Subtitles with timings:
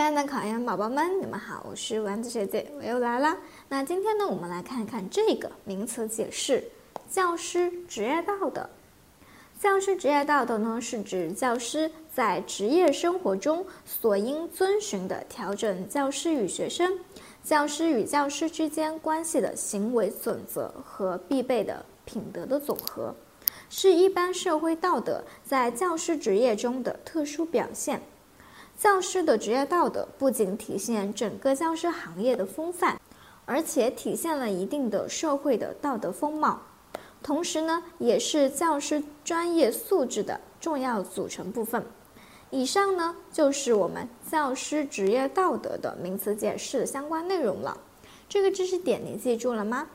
[0.00, 3.36] 亲爱的考研宝宝们，你们好，我是丸子学姐，我又来啦。
[3.68, 6.64] 那今天呢，我们来看看这个名词解释：
[7.10, 8.66] 教师职业道德。
[9.60, 16.98] 教师职业道德呢，是指教师在职业生活中所应遵循的调整教师与学生、
[17.44, 23.14] 教师与教师之间关系的行为准则和必备的品德的总和，
[23.68, 28.00] 是一般社会道德在教师职业中的特殊表现。
[28.80, 32.98] 教师的职业道德不仅体现整个教师行业的风范，
[33.44, 36.62] 而且体现了一定的社会的道德风貌，
[37.22, 41.84] 同时呢，也是教师专业素质的重要组成部分。
[42.48, 47.76] 以上呢，就是我们教师职业道德的名词解释相关内容了。
[48.30, 49.88] 这个知识点你记住了吗？